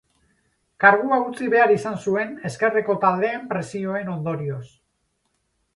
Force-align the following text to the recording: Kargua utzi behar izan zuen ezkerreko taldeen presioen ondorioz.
Kargua 0.83 1.19
utzi 1.25 1.49
behar 1.55 1.73
izan 1.75 1.99
zuen 2.07 2.33
ezkerreko 2.51 2.97
taldeen 3.07 3.47
presioen 3.53 4.13
ondorioz. 4.19 4.65